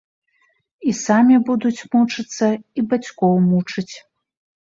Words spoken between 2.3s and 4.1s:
і бацькоў мучыць.